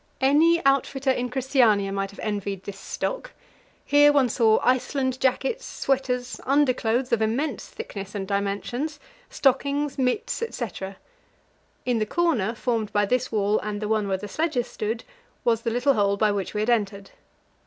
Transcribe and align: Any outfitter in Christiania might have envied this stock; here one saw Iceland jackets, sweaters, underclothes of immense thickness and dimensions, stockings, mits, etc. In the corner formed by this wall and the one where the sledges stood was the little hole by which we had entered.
Any 0.19 0.65
outfitter 0.65 1.11
in 1.11 1.29
Christiania 1.29 1.91
might 1.91 2.09
have 2.09 2.19
envied 2.23 2.63
this 2.63 2.79
stock; 2.79 3.33
here 3.85 4.11
one 4.11 4.29
saw 4.29 4.59
Iceland 4.63 5.19
jackets, 5.19 5.63
sweaters, 5.63 6.41
underclothes 6.43 7.11
of 7.11 7.21
immense 7.21 7.67
thickness 7.67 8.15
and 8.15 8.27
dimensions, 8.27 8.99
stockings, 9.29 9.99
mits, 9.99 10.41
etc. 10.41 10.97
In 11.85 11.99
the 11.99 12.07
corner 12.07 12.55
formed 12.55 12.91
by 12.91 13.05
this 13.05 13.31
wall 13.31 13.59
and 13.59 13.79
the 13.79 13.87
one 13.87 14.07
where 14.07 14.17
the 14.17 14.27
sledges 14.27 14.65
stood 14.65 15.03
was 15.43 15.61
the 15.61 15.69
little 15.69 15.93
hole 15.93 16.17
by 16.17 16.31
which 16.31 16.55
we 16.55 16.61
had 16.61 16.69
entered. 16.71 17.11